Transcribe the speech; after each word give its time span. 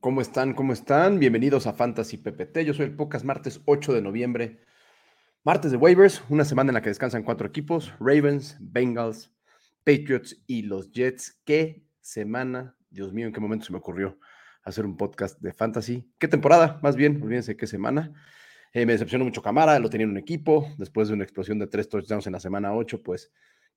¿Cómo 0.00 0.20
están? 0.20 0.54
¿Cómo 0.54 0.72
están? 0.72 1.18
Bienvenidos 1.18 1.66
a 1.66 1.72
Fantasy 1.72 2.18
PPT. 2.18 2.58
Yo 2.58 2.72
soy 2.72 2.86
el 2.86 2.94
Pocas, 2.94 3.24
martes 3.24 3.60
8 3.64 3.92
de 3.92 4.00
noviembre. 4.00 4.60
Martes 5.42 5.72
de 5.72 5.76
waivers, 5.76 6.22
una 6.28 6.44
semana 6.44 6.70
en 6.70 6.74
la 6.74 6.82
que 6.82 6.88
descansan 6.88 7.24
cuatro 7.24 7.48
equipos: 7.48 7.92
Ravens, 7.98 8.56
Bengals, 8.60 9.32
Patriots 9.82 10.40
y 10.46 10.62
los 10.62 10.92
Jets. 10.92 11.40
¿Qué 11.44 11.84
semana? 12.00 12.76
Dios 12.90 13.12
mío, 13.12 13.26
¿en 13.26 13.32
qué 13.32 13.40
momento 13.40 13.66
se 13.66 13.72
me 13.72 13.78
ocurrió 13.78 14.20
hacer 14.62 14.86
un 14.86 14.96
podcast 14.96 15.40
de 15.40 15.52
Fantasy? 15.52 16.08
¿Qué 16.20 16.28
temporada? 16.28 16.78
Más 16.80 16.94
bien, 16.94 17.20
olvídense 17.20 17.56
qué 17.56 17.66
semana. 17.66 18.12
Eh, 18.72 18.86
me 18.86 18.92
decepcionó 18.92 19.24
mucho 19.24 19.42
Camara, 19.42 19.80
lo 19.80 19.90
tenía 19.90 20.04
en 20.04 20.10
un 20.10 20.18
equipo. 20.18 20.72
Después 20.78 21.08
de 21.08 21.14
una 21.14 21.24
explosión 21.24 21.58
de 21.58 21.66
tres 21.66 21.88
touchdowns 21.88 22.28
en 22.28 22.34
la 22.34 22.40
semana 22.40 22.72
8, 22.72 23.02
pues 23.02 23.32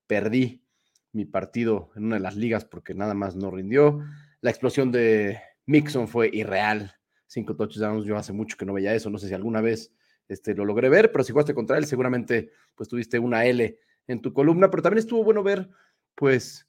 perdí 0.06 0.64
mi 1.10 1.24
partido 1.24 1.90
en 1.96 2.04
una 2.04 2.14
de 2.14 2.22
las 2.22 2.36
ligas 2.36 2.64
porque 2.64 2.94
nada 2.94 3.14
más 3.14 3.34
no 3.34 3.50
rindió. 3.50 4.04
La 4.40 4.50
explosión 4.50 4.92
de 4.92 5.40
Mixon 5.66 6.08
fue 6.08 6.30
irreal. 6.32 6.94
Cinco 7.26 7.56
touchdowns, 7.56 8.04
yo 8.04 8.16
hace 8.16 8.32
mucho 8.32 8.56
que 8.56 8.66
no 8.66 8.74
veía 8.74 8.94
eso. 8.94 9.10
No 9.10 9.18
sé 9.18 9.28
si 9.28 9.34
alguna 9.34 9.60
vez 9.60 9.92
este, 10.28 10.54
lo 10.54 10.64
logré 10.64 10.88
ver, 10.88 11.12
pero 11.12 11.24
si 11.24 11.32
jugaste 11.32 11.54
contra 11.54 11.78
él, 11.78 11.86
seguramente 11.86 12.50
pues 12.74 12.88
tuviste 12.88 13.18
una 13.18 13.44
L 13.44 13.78
en 14.06 14.20
tu 14.20 14.32
columna. 14.32 14.70
Pero 14.70 14.82
también 14.82 14.98
estuvo 14.98 15.24
bueno 15.24 15.42
ver, 15.42 15.70
pues, 16.14 16.68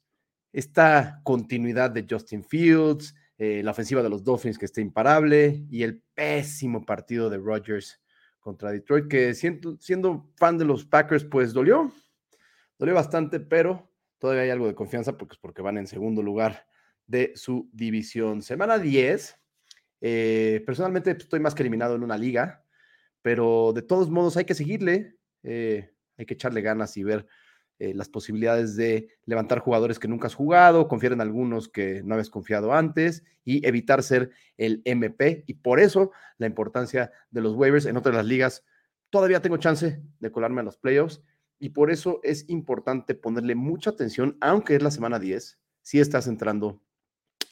esta 0.52 1.20
continuidad 1.24 1.90
de 1.90 2.06
Justin 2.08 2.44
Fields, 2.44 3.14
eh, 3.36 3.62
la 3.64 3.72
ofensiva 3.72 4.02
de 4.02 4.08
los 4.08 4.22
Dolphins 4.22 4.56
que 4.56 4.66
está 4.66 4.80
imparable 4.80 5.66
y 5.68 5.82
el 5.82 6.00
pésimo 6.14 6.86
partido 6.86 7.28
de 7.28 7.38
Rodgers 7.38 8.00
contra 8.38 8.70
Detroit, 8.70 9.08
que 9.08 9.34
siendo, 9.34 9.76
siendo 9.80 10.30
fan 10.36 10.56
de 10.56 10.64
los 10.64 10.84
Packers, 10.84 11.24
pues 11.24 11.52
dolió, 11.52 11.92
dolió 12.78 12.94
bastante, 12.94 13.40
pero 13.40 13.90
todavía 14.18 14.44
hay 14.44 14.50
algo 14.50 14.68
de 14.68 14.74
confianza 14.74 15.16
porque, 15.16 15.36
porque 15.40 15.62
van 15.62 15.78
en 15.78 15.88
segundo 15.88 16.22
lugar 16.22 16.66
de 17.06 17.32
su 17.34 17.68
división. 17.72 18.42
Semana 18.42 18.78
10. 18.78 19.38
Eh, 20.00 20.62
personalmente 20.66 21.14
pues, 21.14 21.24
estoy 21.24 21.40
más 21.40 21.54
que 21.54 21.62
eliminado 21.62 21.94
en 21.94 22.02
una 22.02 22.18
liga, 22.18 22.64
pero 23.22 23.72
de 23.74 23.82
todos 23.82 24.10
modos 24.10 24.36
hay 24.36 24.44
que 24.44 24.54
seguirle, 24.54 25.16
eh, 25.42 25.90
hay 26.18 26.26
que 26.26 26.34
echarle 26.34 26.60
ganas 26.60 26.96
y 26.96 27.04
ver 27.04 27.26
eh, 27.80 27.92
las 27.92 28.08
posibilidades 28.08 28.76
de 28.76 29.08
levantar 29.24 29.58
jugadores 29.58 29.98
que 29.98 30.06
nunca 30.06 30.28
has 30.28 30.34
jugado, 30.34 30.86
confiar 30.86 31.12
en 31.12 31.20
algunos 31.20 31.68
que 31.68 32.02
no 32.04 32.14
habías 32.14 32.30
confiado 32.30 32.72
antes 32.72 33.24
y 33.44 33.66
evitar 33.66 34.02
ser 34.02 34.30
el 34.58 34.80
MP. 34.84 35.42
Y 35.46 35.54
por 35.54 35.80
eso 35.80 36.12
la 36.38 36.46
importancia 36.46 37.10
de 37.30 37.40
los 37.40 37.54
waivers 37.54 37.86
en 37.86 37.96
otras 37.96 38.24
ligas. 38.24 38.64
Todavía 39.10 39.42
tengo 39.42 39.56
chance 39.56 40.00
de 40.20 40.30
colarme 40.30 40.60
a 40.60 40.64
los 40.64 40.76
playoffs 40.76 41.22
y 41.58 41.70
por 41.70 41.90
eso 41.90 42.20
es 42.22 42.48
importante 42.48 43.14
ponerle 43.14 43.54
mucha 43.54 43.90
atención, 43.90 44.36
aunque 44.40 44.76
es 44.76 44.82
la 44.82 44.90
semana 44.90 45.18
10, 45.18 45.58
si 45.82 45.98
estás 45.98 46.26
entrando 46.28 46.80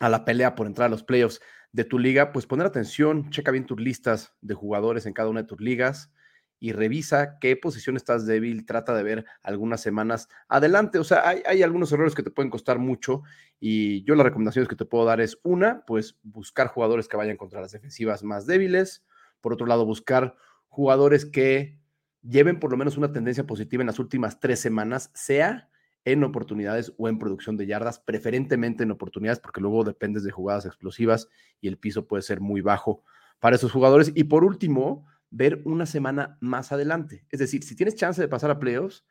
a 0.03 0.09
la 0.09 0.25
pelea 0.25 0.57
por 0.57 0.67
entrar 0.67 0.87
a 0.87 0.91
los 0.91 1.05
playoffs 1.05 1.41
de 1.71 1.85
tu 1.85 1.97
liga, 1.97 2.33
pues 2.33 2.45
poner 2.45 2.67
atención, 2.67 3.31
checa 3.31 3.53
bien 3.53 3.67
tus 3.67 3.81
listas 3.81 4.35
de 4.41 4.53
jugadores 4.53 5.07
en 5.07 5.13
cada 5.13 5.29
una 5.29 5.43
de 5.43 5.47
tus 5.47 5.61
ligas 5.61 6.13
y 6.59 6.73
revisa 6.73 7.39
qué 7.39 7.57
posición 7.57 7.97
estás 7.97 8.27
débil, 8.27 8.67
trata 8.67 8.97
de 8.97 9.05
ver 9.05 9.25
algunas 9.45 9.81
semanas 9.81 10.29
adelante. 10.49 10.99
O 10.99 11.05
sea, 11.05 11.23
hay, 11.29 11.63
algunos 11.63 11.93
errores 11.93 12.17
que 12.17 12.25
te 12.25 12.33
pueden 12.33 12.51
costar 12.51 12.81
mucho 12.81 13.23
y 13.61 14.03
yo 14.03 14.17
las 14.17 14.25
recomendaciones 14.25 14.69
que 14.69 14.75
te 14.75 14.85
puedo 14.85 15.05
dar 15.05 15.21
es 15.21 15.39
una, 15.45 15.85
pues 15.87 16.19
buscar 16.25 16.67
jugadores 16.67 17.07
que 17.07 17.17
vayan 17.17 17.37
contra 17.37 17.61
las 17.61 17.71
defensivas 17.71 18.25
más 18.25 18.45
débiles. 18.45 19.05
Por 19.41 19.53
otro 19.53 19.67
lado, 19.67 19.87
buscar 19.87 20.35
jugadores 20.67 21.25
que 21.27 21.79
lleven 22.23 22.59
por 22.59 22.73
lo 22.73 22.77
menos 22.77 22.97
una 22.97 23.13
tendencia 23.13 23.47
positiva 23.47 23.85
en 23.85 23.87
las 23.87 24.01
últimas 24.01 24.41
tres 24.41 24.59
semanas, 24.59 25.13
sea 25.15 25.69
en 26.05 26.25
oportunidades 26.25 26.93
o 26.99 27.09
en 27.09 27.19
producción 27.19 27.57
de 27.57 27.67
yardas, 27.67 27.99
preferentemente 28.01 28.83
en 28.83 28.91
oportunidades, 28.91 29.41
porque 29.41 29.61
luego 29.61 29.85
dependes 29.85 30.25
de 30.25 30.31
jugadas 30.31 30.67
explosivas 30.67 31.29
y 31.61 31.69
el 31.69 31.79
piso 31.79 32.07
puede 32.07 32.23
ser 32.23 32.41
muy 32.41 32.61
bajo 32.61 33.05
para 33.39 33.57
esos 33.57 33.73
jugadores. 33.73 34.13
Y 34.15 34.25
por 34.25 34.45
último, 34.45 35.07
ver 35.31 35.63
una 35.65 35.87
semana 35.87 36.37
más 36.41 36.73
adelante. 36.73 37.25
Es 37.31 37.41
decir, 37.41 37.65
si 37.65 37.75
tienes 37.75 37.95
chance 37.95 38.21
de 38.21 38.29
pasar 38.29 38.51
a 38.51 38.59
playoffs 38.59 39.05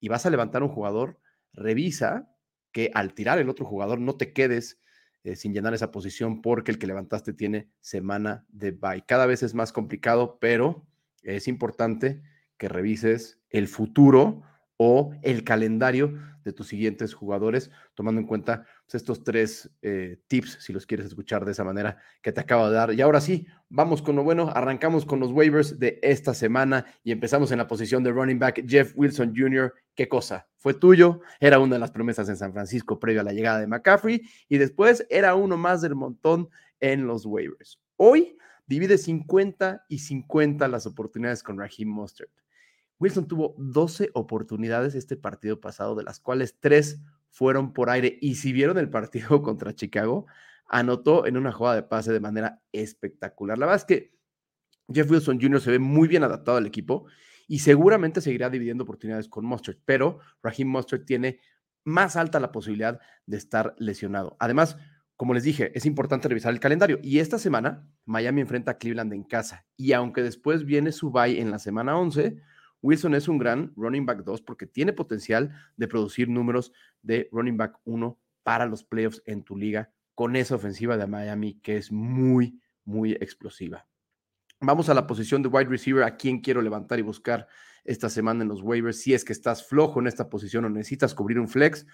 y 0.00 0.08
vas 0.08 0.26
a 0.26 0.30
levantar 0.30 0.62
un 0.62 0.68
jugador, 0.68 1.20
revisa 1.52 2.34
que 2.72 2.90
al 2.94 3.14
tirar 3.14 3.38
el 3.38 3.48
otro 3.48 3.64
jugador 3.64 4.00
no 4.00 4.16
te 4.16 4.32
quedes 4.32 4.80
eh, 5.24 5.36
sin 5.36 5.52
llenar 5.52 5.74
esa 5.74 5.90
posición 5.90 6.42
porque 6.42 6.70
el 6.70 6.78
que 6.78 6.86
levantaste 6.86 7.32
tiene 7.32 7.70
semana 7.80 8.44
de 8.48 8.72
bye. 8.72 9.04
Cada 9.06 9.26
vez 9.26 9.42
es 9.42 9.54
más 9.54 9.72
complicado, 9.72 10.38
pero 10.40 10.86
es 11.22 11.48
importante 11.48 12.22
que 12.56 12.68
revises 12.68 13.40
el 13.50 13.68
futuro 13.68 14.42
o 14.78 15.12
el 15.22 15.44
calendario 15.44 16.14
de 16.44 16.52
tus 16.54 16.68
siguientes 16.68 17.12
jugadores, 17.12 17.70
tomando 17.94 18.20
en 18.20 18.26
cuenta 18.26 18.64
pues, 18.86 18.94
estos 18.94 19.22
tres 19.22 19.70
eh, 19.82 20.18
tips, 20.28 20.58
si 20.60 20.72
los 20.72 20.86
quieres 20.86 21.06
escuchar 21.06 21.44
de 21.44 21.52
esa 21.52 21.64
manera 21.64 21.98
que 22.22 22.32
te 22.32 22.40
acabo 22.40 22.68
de 22.68 22.74
dar. 22.74 22.94
Y 22.94 23.02
ahora 23.02 23.20
sí, 23.20 23.46
vamos 23.68 24.00
con 24.00 24.16
lo 24.16 24.24
bueno, 24.24 24.50
arrancamos 24.54 25.04
con 25.04 25.20
los 25.20 25.30
waivers 25.30 25.78
de 25.78 25.98
esta 26.02 26.32
semana 26.32 26.86
y 27.04 27.12
empezamos 27.12 27.52
en 27.52 27.58
la 27.58 27.66
posición 27.66 28.02
de 28.02 28.12
running 28.12 28.38
back 28.38 28.64
Jeff 28.66 28.92
Wilson 28.96 29.34
Jr. 29.36 29.74
¿Qué 29.94 30.08
cosa? 30.08 30.48
Fue 30.56 30.72
tuyo, 30.72 31.20
era 31.38 31.58
una 31.58 31.74
de 31.74 31.80
las 31.80 31.90
promesas 31.90 32.28
en 32.28 32.36
San 32.36 32.52
Francisco 32.52 32.98
previo 32.98 33.20
a 33.20 33.24
la 33.24 33.32
llegada 33.32 33.60
de 33.60 33.66
McCaffrey 33.66 34.22
y 34.48 34.58
después 34.58 35.06
era 35.10 35.34
uno 35.34 35.58
más 35.58 35.82
del 35.82 35.96
montón 35.96 36.48
en 36.80 37.06
los 37.06 37.26
waivers. 37.26 37.78
Hoy 37.96 38.38
divide 38.66 38.96
50 38.96 39.84
y 39.88 39.98
50 39.98 40.66
las 40.68 40.86
oportunidades 40.86 41.42
con 41.42 41.58
Raheem 41.58 41.88
Mostert. 41.88 42.30
Wilson 42.98 43.28
tuvo 43.28 43.54
12 43.58 44.10
oportunidades 44.14 44.94
este 44.94 45.16
partido 45.16 45.60
pasado, 45.60 45.94
de 45.94 46.04
las 46.04 46.20
cuales 46.20 46.56
3 46.60 47.00
fueron 47.30 47.72
por 47.72 47.90
aire. 47.90 48.18
Y 48.20 48.36
si 48.36 48.52
vieron 48.52 48.78
el 48.78 48.90
partido 48.90 49.42
contra 49.42 49.74
Chicago, 49.74 50.26
anotó 50.68 51.26
en 51.26 51.36
una 51.36 51.52
jugada 51.52 51.76
de 51.76 51.82
pase 51.82 52.12
de 52.12 52.20
manera 52.20 52.62
espectacular. 52.72 53.58
La 53.58 53.66
verdad 53.66 53.82
es 53.82 53.84
que 53.84 54.18
Jeff 54.92 55.10
Wilson 55.10 55.40
Jr. 55.40 55.60
se 55.60 55.70
ve 55.70 55.78
muy 55.78 56.08
bien 56.08 56.24
adaptado 56.24 56.58
al 56.58 56.66
equipo 56.66 57.06
y 57.46 57.60
seguramente 57.60 58.20
seguirá 58.20 58.50
dividiendo 58.50 58.84
oportunidades 58.84 59.28
con 59.28 59.44
Mustard, 59.44 59.78
pero 59.84 60.18
Raheem 60.42 60.68
Mustard 60.68 61.04
tiene 61.04 61.40
más 61.84 62.16
alta 62.16 62.40
la 62.40 62.52
posibilidad 62.52 63.00
de 63.26 63.36
estar 63.36 63.74
lesionado. 63.78 64.36
Además, 64.38 64.76
como 65.16 65.34
les 65.34 65.42
dije, 65.42 65.72
es 65.74 65.86
importante 65.86 66.28
revisar 66.28 66.52
el 66.52 66.60
calendario. 66.60 67.00
Y 67.02 67.18
esta 67.18 67.38
semana, 67.38 67.86
Miami 68.04 68.42
enfrenta 68.42 68.72
a 68.72 68.78
Cleveland 68.78 69.12
en 69.12 69.24
casa. 69.24 69.66
Y 69.76 69.92
aunque 69.92 70.22
después 70.22 70.64
viene 70.64 70.92
su 70.92 71.10
bye 71.10 71.40
en 71.40 71.50
la 71.50 71.58
semana 71.58 71.98
11, 71.98 72.40
Wilson 72.82 73.14
es 73.14 73.28
un 73.28 73.38
gran 73.38 73.72
running 73.76 74.06
back 74.06 74.24
2 74.24 74.42
porque 74.42 74.66
tiene 74.66 74.92
potencial 74.92 75.52
de 75.76 75.88
producir 75.88 76.28
números 76.28 76.72
de 77.02 77.28
running 77.32 77.56
back 77.56 77.78
1 77.84 78.18
para 78.42 78.66
los 78.66 78.84
playoffs 78.84 79.22
en 79.26 79.42
tu 79.42 79.56
liga 79.56 79.90
con 80.14 80.36
esa 80.36 80.54
ofensiva 80.54 80.96
de 80.96 81.06
Miami 81.06 81.60
que 81.60 81.76
es 81.76 81.92
muy, 81.92 82.60
muy 82.84 83.12
explosiva. 83.12 83.86
Vamos 84.60 84.88
a 84.88 84.94
la 84.94 85.06
posición 85.06 85.42
de 85.42 85.48
wide 85.48 85.68
receiver, 85.68 86.02
a 86.02 86.16
quien 86.16 86.40
quiero 86.40 86.62
levantar 86.62 86.98
y 86.98 87.02
buscar 87.02 87.46
esta 87.84 88.08
semana 88.08 88.42
en 88.42 88.48
los 88.48 88.60
waivers. 88.60 89.00
Si 89.00 89.14
es 89.14 89.24
que 89.24 89.32
estás 89.32 89.64
flojo 89.64 90.00
en 90.00 90.08
esta 90.08 90.28
posición 90.28 90.64
o 90.64 90.68
necesitas 90.68 91.14
cubrir 91.14 91.38
un 91.38 91.48
flex, 91.48 91.86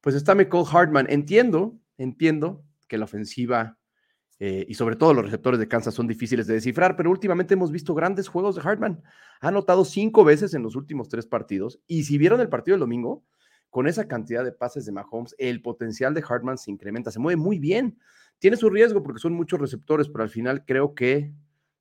pues 0.00 0.16
está 0.16 0.34
Michael 0.34 0.64
Hartman. 0.70 1.06
Entiendo, 1.08 1.78
entiendo 1.96 2.64
que 2.88 2.98
la 2.98 3.04
ofensiva 3.04 3.78
eh, 4.40 4.64
y 4.68 4.74
sobre 4.74 4.96
todo 4.96 5.14
los 5.14 5.24
receptores 5.24 5.58
de 5.58 5.68
Kansas 5.68 5.94
son 5.94 6.06
difíciles 6.06 6.46
de 6.46 6.54
descifrar, 6.54 6.96
pero 6.96 7.10
últimamente 7.10 7.54
hemos 7.54 7.72
visto 7.72 7.94
grandes 7.94 8.28
juegos 8.28 8.54
de 8.54 8.62
Hartman. 8.62 9.02
Ha 9.40 9.48
anotado 9.48 9.84
cinco 9.84 10.24
veces 10.24 10.54
en 10.54 10.62
los 10.62 10.76
últimos 10.76 11.08
tres 11.08 11.26
partidos 11.26 11.80
y 11.86 12.04
si 12.04 12.18
vieron 12.18 12.40
el 12.40 12.48
partido 12.48 12.74
del 12.74 12.80
domingo, 12.80 13.24
con 13.70 13.86
esa 13.86 14.08
cantidad 14.08 14.44
de 14.44 14.52
pases 14.52 14.86
de 14.86 14.92
Mahomes, 14.92 15.34
el 15.38 15.60
potencial 15.60 16.14
de 16.14 16.24
Hartman 16.26 16.56
se 16.56 16.70
incrementa, 16.70 17.10
se 17.10 17.18
mueve 17.18 17.36
muy 17.36 17.58
bien. 17.58 17.98
Tiene 18.38 18.56
su 18.56 18.70
riesgo 18.70 19.02
porque 19.02 19.20
son 19.20 19.34
muchos 19.34 19.60
receptores, 19.60 20.08
pero 20.08 20.24
al 20.24 20.30
final 20.30 20.64
creo 20.64 20.94
que, 20.94 21.32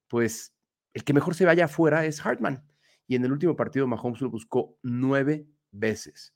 pues, 0.08 0.54
el 0.94 1.04
que 1.04 1.14
mejor 1.14 1.36
se 1.36 1.46
vaya 1.46 1.66
afuera 1.66 2.06
es 2.06 2.26
Hartman. 2.26 2.64
Y 3.08 3.16
en 3.16 3.24
el 3.24 3.32
último 3.32 3.56
partido, 3.56 3.88
Mahomes 3.88 4.20
lo 4.20 4.30
buscó 4.30 4.78
nueve 4.82 5.48
veces. 5.72 6.34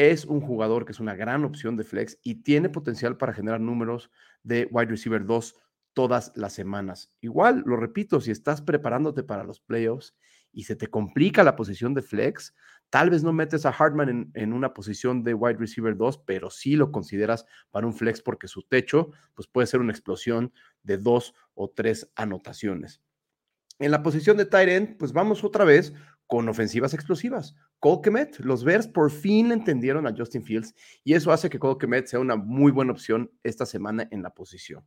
Es 0.00 0.26
un 0.26 0.40
jugador 0.40 0.84
que 0.84 0.92
es 0.92 1.00
una 1.00 1.16
gran 1.16 1.44
opción 1.44 1.76
de 1.76 1.82
flex 1.82 2.20
y 2.22 2.36
tiene 2.44 2.68
potencial 2.68 3.16
para 3.16 3.32
generar 3.32 3.60
números 3.60 4.12
de 4.44 4.68
wide 4.70 4.90
receiver 4.90 5.26
2 5.26 5.56
todas 5.92 6.30
las 6.36 6.52
semanas. 6.52 7.12
Igual, 7.20 7.64
lo 7.66 7.74
repito, 7.74 8.20
si 8.20 8.30
estás 8.30 8.62
preparándote 8.62 9.24
para 9.24 9.42
los 9.42 9.58
playoffs 9.58 10.14
y 10.52 10.62
se 10.62 10.76
te 10.76 10.86
complica 10.86 11.42
la 11.42 11.56
posición 11.56 11.94
de 11.94 12.02
flex, 12.02 12.54
tal 12.90 13.10
vez 13.10 13.24
no 13.24 13.32
metes 13.32 13.66
a 13.66 13.70
Hartman 13.70 14.30
en, 14.34 14.52
una 14.52 14.72
posición 14.72 15.24
de 15.24 15.34
wide 15.34 15.58
receiver 15.58 15.96
2, 15.96 16.18
pero 16.18 16.48
sí 16.48 16.76
lo 16.76 16.92
consideras 16.92 17.44
para 17.72 17.88
un 17.88 17.92
flex 17.92 18.22
porque 18.22 18.46
su 18.46 18.62
techo 18.62 19.10
pues 19.34 19.48
puede 19.48 19.66
ser 19.66 19.80
una 19.80 19.90
explosión 19.90 20.52
de 20.84 20.98
dos 20.98 21.34
o 21.54 21.70
tres 21.70 22.08
anotaciones. 22.14 23.02
En 23.80 23.90
la 23.90 24.04
posición 24.04 24.36
de 24.36 24.46
tight 24.46 24.68
end, 24.68 24.96
pues 24.96 25.12
vamos 25.12 25.42
otra 25.42 25.64
vez 25.64 25.92
con 26.28 26.48
ofensivas 26.48 26.94
explosivas. 26.94 27.56
Cole 27.80 28.30
los 28.40 28.62
Bears 28.62 28.86
por 28.86 29.10
fin 29.10 29.50
entendieron 29.50 30.06
a 30.06 30.14
Justin 30.16 30.44
Fields 30.44 30.74
y 31.02 31.14
eso 31.14 31.32
hace 31.32 31.50
que 31.50 31.58
Cole 31.58 32.06
sea 32.06 32.20
una 32.20 32.36
muy 32.36 32.70
buena 32.70 32.92
opción 32.92 33.32
esta 33.42 33.66
semana 33.66 34.06
en 34.12 34.22
la 34.22 34.30
posición. 34.30 34.84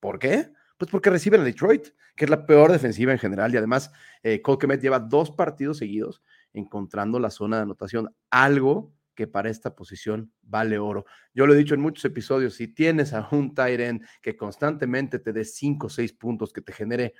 ¿Por 0.00 0.18
qué? 0.18 0.50
Pues 0.78 0.90
porque 0.90 1.10
reciben 1.10 1.42
a 1.42 1.44
Detroit, 1.44 1.88
que 2.16 2.24
es 2.24 2.30
la 2.30 2.46
peor 2.46 2.72
defensiva 2.72 3.12
en 3.12 3.18
general 3.18 3.52
y 3.52 3.58
además 3.58 3.92
eh, 4.22 4.42
lleva 4.80 4.98
dos 4.98 5.30
partidos 5.30 5.78
seguidos 5.78 6.22
encontrando 6.54 7.20
la 7.20 7.30
zona 7.30 7.56
de 7.56 7.62
anotación, 7.64 8.14
algo 8.30 8.94
que 9.14 9.26
para 9.26 9.50
esta 9.50 9.74
posición 9.74 10.32
vale 10.40 10.78
oro. 10.78 11.04
Yo 11.34 11.46
lo 11.46 11.52
he 11.52 11.58
dicho 11.58 11.74
en 11.74 11.80
muchos 11.80 12.04
episodios, 12.06 12.54
si 12.54 12.68
tienes 12.68 13.12
a 13.12 13.28
un 13.32 13.54
tight 13.54 14.02
que 14.22 14.36
constantemente 14.36 15.18
te 15.18 15.32
dé 15.34 15.44
5 15.44 15.88
o 15.88 15.90
6 15.90 16.12
puntos, 16.14 16.52
que 16.52 16.62
te 16.62 16.72
genere 16.72 17.14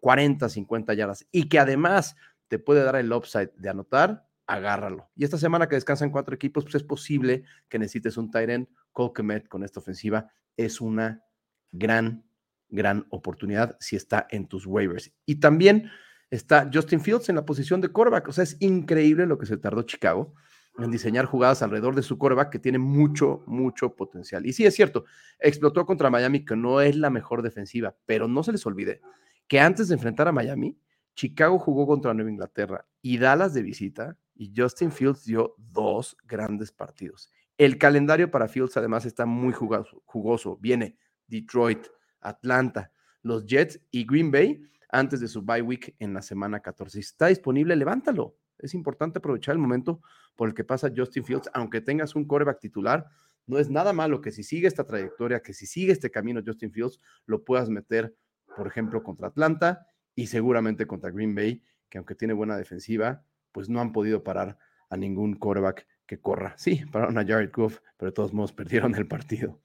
40, 0.00 0.50
50 0.50 0.92
yardas 0.92 1.26
y 1.32 1.48
que 1.48 1.58
además 1.58 2.16
te 2.48 2.58
puede 2.58 2.82
dar 2.84 2.96
el 2.96 3.12
upside 3.12 3.52
de 3.56 3.68
anotar, 3.68 4.26
agárralo. 4.46 5.08
Y 5.16 5.24
esta 5.24 5.38
semana 5.38 5.68
que 5.68 5.76
descansan 5.76 6.10
cuatro 6.10 6.34
equipos, 6.34 6.64
pues 6.64 6.76
es 6.76 6.82
posible 6.82 7.44
que 7.68 7.78
necesites 7.78 8.16
un 8.16 8.30
tight 8.30 8.50
end. 8.50 8.68
Cole 8.92 9.44
con 9.48 9.64
esta 9.64 9.80
ofensiva 9.80 10.30
es 10.56 10.80
una 10.80 11.24
gran, 11.72 12.24
gran 12.68 13.06
oportunidad 13.10 13.76
si 13.80 13.96
está 13.96 14.26
en 14.30 14.46
tus 14.46 14.66
waivers. 14.66 15.12
Y 15.26 15.36
también 15.36 15.90
está 16.30 16.70
Justin 16.72 17.00
Fields 17.00 17.28
en 17.28 17.36
la 17.36 17.44
posición 17.44 17.80
de 17.80 17.88
quarterback. 17.88 18.28
O 18.28 18.32
sea, 18.32 18.44
es 18.44 18.56
increíble 18.60 19.26
lo 19.26 19.38
que 19.38 19.46
se 19.46 19.56
tardó 19.56 19.82
Chicago 19.82 20.34
en 20.78 20.90
diseñar 20.90 21.26
jugadas 21.26 21.62
alrededor 21.62 21.94
de 21.94 22.02
su 22.02 22.18
quarterback 22.18 22.50
que 22.50 22.58
tiene 22.58 22.78
mucho, 22.78 23.44
mucho 23.46 23.94
potencial. 23.94 24.44
Y 24.46 24.52
sí, 24.52 24.66
es 24.66 24.74
cierto, 24.74 25.04
explotó 25.38 25.86
contra 25.86 26.10
Miami, 26.10 26.44
que 26.44 26.56
no 26.56 26.80
es 26.80 26.96
la 26.96 27.10
mejor 27.10 27.42
defensiva, 27.42 27.96
pero 28.06 28.26
no 28.26 28.42
se 28.42 28.52
les 28.52 28.66
olvide 28.66 29.00
que 29.46 29.60
antes 29.60 29.88
de 29.88 29.94
enfrentar 29.94 30.26
a 30.28 30.32
Miami, 30.32 30.76
Chicago 31.14 31.58
jugó 31.58 31.86
contra 31.86 32.14
Nueva 32.14 32.30
Inglaterra 32.30 32.86
y 33.00 33.18
Dallas 33.18 33.54
de 33.54 33.62
visita, 33.62 34.18
y 34.34 34.52
Justin 34.56 34.90
Fields 34.90 35.24
dio 35.24 35.54
dos 35.58 36.16
grandes 36.24 36.72
partidos. 36.72 37.30
El 37.56 37.78
calendario 37.78 38.30
para 38.30 38.48
Fields 38.48 38.76
además 38.76 39.06
está 39.06 39.26
muy 39.26 39.52
jugoso. 39.52 40.02
jugoso. 40.06 40.56
Viene 40.60 40.98
Detroit, 41.28 41.86
Atlanta, 42.20 42.90
los 43.22 43.46
Jets 43.46 43.80
y 43.90 44.04
Green 44.04 44.30
Bay 44.30 44.60
antes 44.90 45.20
de 45.20 45.28
su 45.28 45.42
bye 45.42 45.62
week 45.62 45.94
en 45.98 46.14
la 46.14 46.22
semana 46.22 46.60
14. 46.60 46.94
Si 46.94 47.00
está 47.00 47.28
disponible, 47.28 47.76
levántalo. 47.76 48.36
Es 48.58 48.74
importante 48.74 49.18
aprovechar 49.18 49.52
el 49.52 49.58
momento 49.58 50.00
por 50.34 50.48
el 50.48 50.54
que 50.54 50.64
pasa 50.64 50.92
Justin 50.94 51.24
Fields, 51.24 51.50
aunque 51.52 51.80
tengas 51.80 52.14
un 52.14 52.26
coreback 52.26 52.60
titular. 52.60 53.06
No 53.46 53.58
es 53.58 53.70
nada 53.70 53.92
malo 53.92 54.20
que 54.20 54.32
si 54.32 54.42
sigue 54.42 54.66
esta 54.66 54.84
trayectoria, 54.84 55.42
que 55.42 55.52
si 55.52 55.66
sigue 55.66 55.92
este 55.92 56.10
camino 56.10 56.40
Justin 56.44 56.72
Fields, 56.72 57.00
lo 57.26 57.44
puedas 57.44 57.68
meter, 57.68 58.16
por 58.56 58.66
ejemplo, 58.66 59.02
contra 59.02 59.28
Atlanta 59.28 59.86
y 60.14 60.26
seguramente 60.26 60.86
contra 60.86 61.10
Green 61.10 61.34
Bay, 61.34 61.62
que 61.88 61.98
aunque 61.98 62.14
tiene 62.14 62.34
buena 62.34 62.56
defensiva, 62.56 63.24
pues 63.52 63.68
no 63.68 63.80
han 63.80 63.92
podido 63.92 64.24
parar 64.24 64.58
a 64.90 64.96
ningún 64.96 65.34
coreback 65.34 65.86
que 66.06 66.20
corra. 66.20 66.54
Sí, 66.56 66.82
pararon 66.90 67.18
a 67.18 67.26
Jared 67.26 67.50
Goff, 67.52 67.80
pero 67.96 68.10
de 68.10 68.14
todos 68.14 68.32
modos 68.32 68.52
perdieron 68.54 68.94
el 68.94 69.06
partido. 69.06 69.60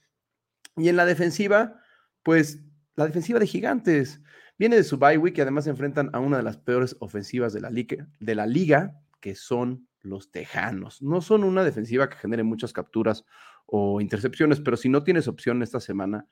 Y 0.77 0.89
en 0.89 0.95
la 0.95 1.05
defensiva, 1.05 1.81
pues 2.23 2.61
la 2.95 3.05
defensiva 3.05 3.39
de 3.39 3.47
Gigantes 3.47 4.21
viene 4.57 4.75
de 4.75 4.83
su 4.83 4.97
bye 4.97 5.17
week 5.17 5.37
y 5.37 5.41
además 5.41 5.65
se 5.65 5.69
enfrentan 5.69 6.09
a 6.13 6.19
una 6.19 6.37
de 6.37 6.43
las 6.43 6.57
peores 6.57 6.95
ofensivas 6.99 7.53
de 7.53 7.61
la, 7.61 7.69
liga, 7.69 8.07
de 8.19 8.35
la 8.35 8.45
liga, 8.45 9.01
que 9.19 9.35
son 9.35 9.87
los 10.01 10.31
Tejanos. 10.31 11.01
No 11.01 11.21
son 11.21 11.43
una 11.43 11.63
defensiva 11.63 12.09
que 12.09 12.17
genere 12.17 12.43
muchas 12.43 12.73
capturas 12.73 13.25
o 13.65 14.01
intercepciones, 14.01 14.59
pero 14.59 14.77
si 14.77 14.89
no 14.89 15.03
tienes 15.03 15.27
opción 15.27 15.61
esta 15.61 15.79
semana, 15.79 16.27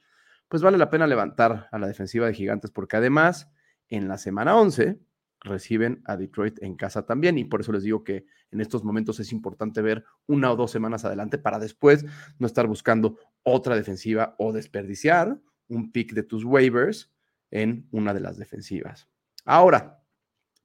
pues 0.48 0.62
vale 0.62 0.78
la 0.78 0.90
pena 0.90 1.08
levantar 1.08 1.68
a 1.72 1.78
la 1.78 1.88
defensiva 1.88 2.28
de 2.28 2.34
Gigantes, 2.34 2.72
porque 2.72 2.98
además 2.98 3.50
en 3.90 4.08
la 4.08 4.18
semana 4.18 4.58
11 4.58 5.00
reciben 5.42 6.02
a 6.06 6.18
Detroit 6.18 6.62
en 6.62 6.76
casa 6.76 7.06
también. 7.06 7.38
Y 7.38 7.46
por 7.46 7.62
eso 7.62 7.72
les 7.72 7.84
digo 7.84 8.04
que 8.04 8.26
en 8.52 8.62
estos 8.62 8.84
momentos 8.84 9.20
es 9.20 9.32
importante 9.32 9.82
ver 9.82 10.04
una 10.26 10.52
o 10.52 10.56
dos 10.56 10.72
semanas 10.72 11.06
adelante 11.06 11.38
para 11.38 11.60
después 11.60 12.06
no 12.40 12.48
estar 12.48 12.68
buscando 12.68 13.18
otra 13.44 13.76
defensiva 13.76 14.36
o 14.38 14.52
desperdiciar 14.52 15.40
un 15.68 15.92
pick 15.92 16.14
de 16.14 16.24
tus 16.24 16.44
waivers 16.44 17.12
en 17.52 17.88
una 17.92 18.14
de 18.14 18.20
las 18.20 18.38
defensivas. 18.38 19.08
Ahora, 19.46 20.02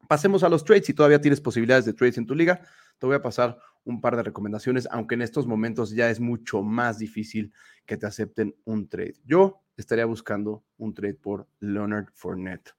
pasemos 0.08 0.42
a 0.42 0.48
los 0.48 0.64
trades. 0.64 0.86
Si 0.86 0.94
todavía 0.94 1.20
tienes 1.20 1.40
posibilidades 1.40 1.84
de 1.84 1.92
trades 1.92 2.18
en 2.18 2.26
tu 2.26 2.34
liga, 2.34 2.60
te 2.98 3.06
voy 3.06 3.16
a 3.16 3.22
pasar 3.22 3.58
un 3.84 4.00
par 4.00 4.16
de 4.16 4.22
recomendaciones, 4.22 4.88
aunque 4.90 5.14
en 5.14 5.22
estos 5.22 5.46
momentos 5.46 5.90
ya 5.90 6.10
es 6.10 6.20
mucho 6.20 6.62
más 6.62 6.98
difícil 6.98 7.52
que 7.86 7.96
te 7.96 8.06
acepten 8.06 8.54
un 8.64 8.88
trade. 8.88 9.14
Yo 9.24 9.62
estaría 9.76 10.04
buscando 10.04 10.64
un 10.76 10.94
trade 10.94 11.14
por 11.14 11.48
Leonard 11.60 12.08
Fournette. 12.14 12.74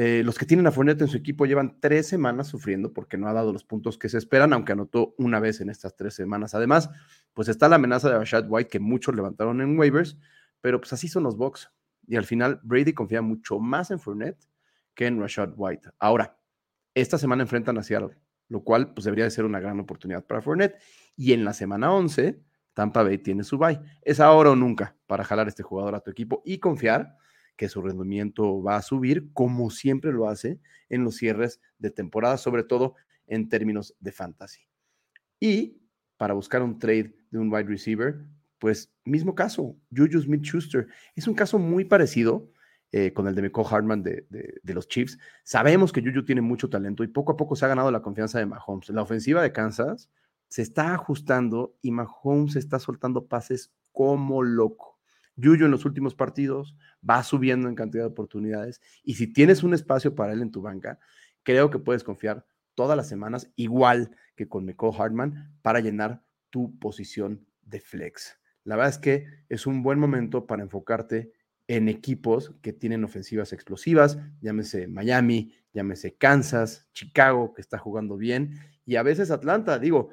Eh, 0.00 0.22
los 0.24 0.38
que 0.38 0.46
tienen 0.46 0.66
a 0.66 0.70
Fournette 0.70 1.02
en 1.02 1.08
su 1.08 1.16
equipo 1.16 1.44
llevan 1.44 1.80
tres 1.80 2.06
semanas 2.06 2.46
sufriendo 2.46 2.92
porque 2.92 3.16
no 3.16 3.26
ha 3.26 3.32
dado 3.32 3.52
los 3.52 3.64
puntos 3.64 3.98
que 3.98 4.08
se 4.08 4.18
esperan, 4.18 4.52
aunque 4.52 4.72
anotó 4.72 5.14
una 5.18 5.40
vez 5.40 5.60
en 5.60 5.70
estas 5.70 5.96
tres 5.96 6.14
semanas. 6.14 6.54
Además, 6.54 6.88
pues 7.34 7.48
está 7.48 7.68
la 7.68 7.76
amenaza 7.76 8.08
de 8.08 8.16
Rashad 8.16 8.46
White 8.48 8.70
que 8.70 8.78
muchos 8.78 9.16
levantaron 9.16 9.60
en 9.60 9.76
waivers, 9.76 10.16
pero 10.60 10.80
pues 10.80 10.92
así 10.92 11.08
son 11.08 11.24
los 11.24 11.36
Bucks. 11.36 11.72
Y 12.06 12.16
al 12.16 12.24
final, 12.24 12.60
Brady 12.62 12.92
confía 12.92 13.22
mucho 13.22 13.58
más 13.58 13.90
en 13.90 13.98
Fournette 13.98 14.48
que 14.94 15.06
en 15.06 15.20
Rashad 15.20 15.52
White. 15.56 15.90
Ahora, 15.98 16.38
esta 16.94 17.18
semana 17.18 17.42
enfrentan 17.42 17.76
a 17.78 17.82
Seattle, 17.82 18.16
lo 18.48 18.62
cual 18.62 18.94
pues 18.94 19.04
debería 19.04 19.24
de 19.24 19.30
ser 19.30 19.44
una 19.44 19.60
gran 19.60 19.78
oportunidad 19.80 20.24
para 20.26 20.42
Fournette. 20.42 20.78
Y 21.16 21.32
en 21.32 21.44
la 21.44 21.52
semana 21.52 21.92
11, 21.92 22.40
Tampa 22.74 23.02
Bay 23.02 23.18
tiene 23.18 23.44
su 23.44 23.58
bye. 23.58 23.80
Es 24.02 24.20
ahora 24.20 24.50
o 24.50 24.56
nunca 24.56 24.96
para 25.06 25.24
jalar 25.24 25.48
este 25.48 25.62
jugador 25.62 25.94
a 25.94 26.00
tu 26.00 26.10
equipo 26.10 26.42
y 26.44 26.58
confiar 26.58 27.16
que 27.56 27.68
su 27.68 27.82
rendimiento 27.82 28.62
va 28.62 28.76
a 28.76 28.82
subir, 28.82 29.32
como 29.32 29.70
siempre 29.70 30.12
lo 30.12 30.28
hace 30.28 30.60
en 30.88 31.02
los 31.02 31.16
cierres 31.16 31.60
de 31.78 31.90
temporada, 31.90 32.36
sobre 32.36 32.62
todo 32.62 32.94
en 33.26 33.48
términos 33.48 33.96
de 33.98 34.12
fantasy. 34.12 34.60
Y 35.40 35.82
para 36.16 36.34
buscar 36.34 36.62
un 36.62 36.78
trade 36.78 37.16
de 37.30 37.38
un 37.38 37.52
wide 37.52 37.68
receiver, 37.68 38.24
pues 38.58 38.92
mismo 39.04 39.34
caso, 39.34 39.76
Juju 39.94 40.20
Smith 40.20 40.42
Schuster. 40.42 40.86
Es 41.14 41.26
un 41.26 41.34
caso 41.34 41.58
muy 41.58 41.84
parecido 41.84 42.48
eh, 42.90 43.12
con 43.12 43.28
el 43.28 43.34
de 43.34 43.42
Michael 43.42 43.66
Hartman 43.70 44.02
de, 44.02 44.26
los 44.62 44.88
Chiefs. 44.88 45.18
Sabemos 45.44 45.92
que 45.92 46.00
Juju 46.00 46.24
tiene 46.24 46.40
mucho 46.40 46.70
talento 46.70 47.04
y 47.04 47.08
poco 47.08 47.32
a 47.32 47.36
poco 47.36 47.54
se 47.54 47.64
ha 47.66 47.68
ganado 47.68 47.90
la 47.90 48.00
confianza 48.00 48.38
de 48.38 48.46
Mahomes. 48.46 48.88
La 48.88 49.02
ofensiva 49.02 49.42
de 49.42 49.52
Kansas 49.52 50.10
se 50.48 50.62
está 50.62 50.94
ajustando 50.94 51.76
y 51.82 51.90
Mahomes 51.90 52.56
está 52.56 52.78
soltando 52.78 53.26
pases 53.26 53.74
como 53.92 54.42
loco. 54.42 54.98
Yuyo 55.36 55.66
en 55.66 55.70
los 55.70 55.84
últimos 55.84 56.14
partidos 56.14 56.76
va 57.08 57.22
subiendo 57.22 57.68
en 57.68 57.74
cantidad 57.74 58.04
de 58.04 58.10
oportunidades 58.10 58.80
y 59.04 59.14
si 59.14 59.32
tienes 59.32 59.62
un 59.62 59.74
espacio 59.74 60.14
para 60.14 60.32
él 60.32 60.40
en 60.40 60.50
tu 60.50 60.62
banca, 60.62 60.98
creo 61.42 61.70
que 61.70 61.78
puedes 61.78 62.02
confiar 62.02 62.46
todas 62.74 62.96
las 62.96 63.08
semanas, 63.08 63.50
igual 63.54 64.16
que 64.34 64.48
con 64.48 64.64
Michael 64.64 64.94
Hartman, 64.98 65.52
para 65.62 65.80
llenar 65.80 66.22
tu 66.48 66.78
posición 66.78 67.46
de 67.62 67.80
flex. 67.80 68.38
La 68.64 68.76
verdad 68.76 68.90
es 68.90 68.98
que 68.98 69.26
es 69.48 69.66
un 69.66 69.82
buen 69.82 69.98
momento 69.98 70.46
para 70.46 70.62
enfocarte 70.62 71.32
en 71.68 71.88
equipos 71.88 72.54
que 72.62 72.72
tienen 72.72 73.04
ofensivas 73.04 73.52
explosivas, 73.52 74.18
llámese 74.40 74.88
Miami, 74.88 75.54
llámese 75.74 76.16
Kansas, 76.16 76.88
Chicago, 76.92 77.52
que 77.52 77.60
está 77.60 77.78
jugando 77.78 78.16
bien, 78.16 78.58
y 78.86 78.96
a 78.96 79.02
veces 79.02 79.30
Atlanta. 79.30 79.78
Digo, 79.78 80.08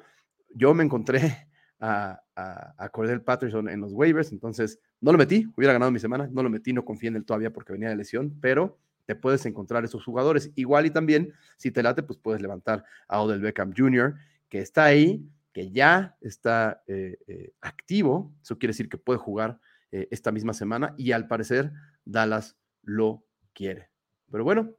yo 0.54 0.74
me 0.74 0.84
encontré 0.84 1.48
a, 1.80 2.22
a, 2.36 2.88
Cordell 2.90 3.22
Patterson 3.22 3.68
en 3.68 3.80
los 3.80 3.92
waivers, 3.92 4.32
entonces 4.32 4.78
no 5.00 5.12
lo 5.12 5.18
metí, 5.18 5.46
hubiera 5.56 5.72
ganado 5.72 5.90
mi 5.90 5.98
semana, 5.98 6.28
no 6.30 6.42
lo 6.42 6.50
metí, 6.50 6.72
no 6.72 6.84
confío 6.84 7.08
en 7.08 7.16
él 7.16 7.24
todavía 7.24 7.52
porque 7.52 7.72
venía 7.72 7.88
de 7.88 7.96
lesión, 7.96 8.38
pero 8.40 8.78
te 9.06 9.14
puedes 9.14 9.46
encontrar 9.46 9.84
esos 9.84 10.04
jugadores. 10.04 10.50
Igual 10.56 10.86
y 10.86 10.90
también, 10.90 11.32
si 11.56 11.70
te 11.70 11.82
late, 11.82 12.02
pues 12.02 12.18
puedes 12.18 12.42
levantar 12.42 12.84
a 13.08 13.20
Odell 13.20 13.40
Beckham 13.40 13.72
Jr., 13.74 14.14
que 14.48 14.60
está 14.60 14.84
ahí, 14.84 15.26
que 15.52 15.70
ya 15.70 16.16
está 16.20 16.82
eh, 16.86 17.16
eh, 17.26 17.52
activo, 17.62 18.34
eso 18.42 18.58
quiere 18.58 18.72
decir 18.72 18.90
que 18.90 18.98
puede 18.98 19.18
jugar 19.18 19.58
eh, 19.92 20.08
esta 20.10 20.32
misma 20.32 20.52
semana 20.52 20.94
y 20.96 21.12
al 21.12 21.26
parecer 21.28 21.72
Dallas 22.04 22.56
lo 22.82 23.24
quiere. 23.52 23.90
Pero 24.30 24.44
bueno, 24.44 24.76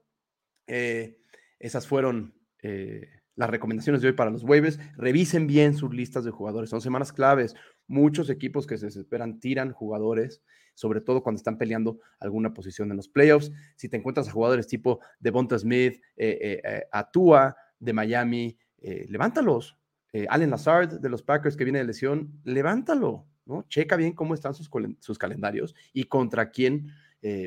esas 0.68 1.88
fueron 1.88 2.34
las 3.38 3.50
recomendaciones 3.50 4.02
de 4.02 4.10
hoy 4.10 4.14
para 4.14 4.32
los 4.32 4.44
waivers. 4.44 4.80
Revisen 4.98 5.48
bien 5.48 5.76
sus 5.76 5.94
listas 5.94 6.26
de 6.26 6.32
jugadores. 6.32 6.70
Son 6.70 6.82
semanas 6.82 7.14
claves. 7.14 7.56
Muchos 7.88 8.30
equipos 8.30 8.68
que 8.68 8.78
se 8.78 8.88
desesperan 8.88 9.40
tiran 9.40 9.72
jugadores, 9.72 10.42
sobre 10.74 11.00
todo 11.00 11.24
cuando 11.24 11.38
están 11.38 11.58
peleando 11.58 12.00
alguna 12.20 12.54
posición 12.54 12.90
en 12.92 12.98
los 12.98 13.08
playoffs. 13.08 13.52
Si 13.76 13.88
te 13.88 13.96
encuentras 13.96 14.28
a 14.28 14.32
jugadores 14.32 14.68
tipo 14.68 15.00
Devonta 15.20 15.58
Smith, 15.58 16.02
eh, 16.18 16.38
eh, 16.42 16.62
eh, 16.64 16.84
Atua 16.92 17.56
de 17.80 17.94
Miami, 17.94 18.58
levántalos. 18.82 19.78
Allen 20.30 20.50
Lazard 20.50 21.00
de 21.00 21.10
los 21.10 21.22
Packers 21.22 21.56
que 21.56 21.64
viene 21.64 21.80
de 21.80 21.86
lesión, 21.86 22.42
levántalo. 22.44 23.28
Checa 23.68 23.96
bien 23.96 24.14
cómo 24.14 24.34
están 24.34 24.54
sus, 24.54 24.70
sus 25.00 25.18
calendarios 25.18 25.76
y 25.94 26.06
contra 26.06 26.52
quién 26.52 26.88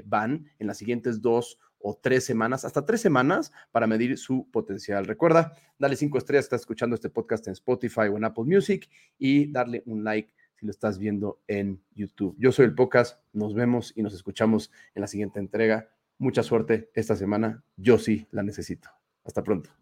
van 0.04 0.50
en 0.58 0.66
las 0.66 0.76
siguientes 0.76 1.22
dos 1.22 1.58
o 1.80 1.98
tres 2.00 2.24
semanas, 2.24 2.64
hasta 2.64 2.84
tres 2.84 3.00
semanas 3.00 3.52
para 3.72 3.86
medir 3.86 4.16
su 4.18 4.48
potencial. 4.50 5.06
Recuerda, 5.06 5.52
dale 5.78 5.96
cinco 5.96 6.18
estrellas 6.18 6.44
si 6.44 6.46
estás 6.46 6.60
escuchando 6.60 6.94
este 6.94 7.08
podcast 7.08 7.46
en 7.46 7.54
Spotify 7.54 8.08
o 8.12 8.16
en 8.16 8.24
Apple 8.24 8.44
Music 8.44 8.88
y 9.18 9.50
darle 9.50 9.82
un 9.86 10.04
like 10.04 10.32
si 10.54 10.66
lo 10.66 10.70
estás 10.70 10.98
viendo 10.98 11.40
en 11.48 11.82
YouTube. 11.94 12.36
Yo 12.38 12.52
soy 12.52 12.66
el 12.66 12.74
Podcast, 12.74 13.18
nos 13.32 13.54
vemos 13.54 13.92
y 13.96 14.02
nos 14.02 14.12
escuchamos 14.12 14.70
en 14.94 15.00
la 15.00 15.06
siguiente 15.06 15.40
entrega. 15.40 15.88
Mucha 16.18 16.42
suerte 16.42 16.90
esta 16.94 17.16
semana, 17.16 17.64
yo 17.76 17.98
sí 17.98 18.26
la 18.30 18.42
necesito. 18.42 18.90
Hasta 19.24 19.42
pronto. 19.42 19.79